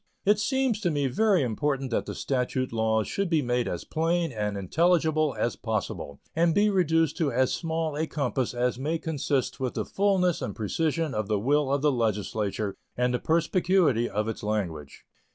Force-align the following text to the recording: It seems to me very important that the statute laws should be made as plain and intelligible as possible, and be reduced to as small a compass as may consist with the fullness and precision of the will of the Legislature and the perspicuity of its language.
It 0.25 0.39
seems 0.39 0.81
to 0.81 0.89
me 0.89 1.05
very 1.05 1.43
important 1.43 1.91
that 1.91 2.07
the 2.07 2.15
statute 2.15 2.73
laws 2.73 3.07
should 3.07 3.29
be 3.29 3.43
made 3.43 3.67
as 3.67 3.83
plain 3.83 4.31
and 4.31 4.57
intelligible 4.57 5.35
as 5.37 5.55
possible, 5.55 6.19
and 6.35 6.55
be 6.55 6.71
reduced 6.71 7.17
to 7.17 7.31
as 7.31 7.53
small 7.53 7.95
a 7.95 8.07
compass 8.07 8.55
as 8.55 8.79
may 8.79 8.97
consist 8.97 9.59
with 9.59 9.75
the 9.75 9.85
fullness 9.85 10.41
and 10.41 10.55
precision 10.55 11.13
of 11.13 11.27
the 11.27 11.37
will 11.37 11.71
of 11.71 11.83
the 11.83 11.91
Legislature 11.91 12.73
and 12.97 13.13
the 13.13 13.19
perspicuity 13.19 14.09
of 14.09 14.27
its 14.27 14.41
language. 14.41 15.05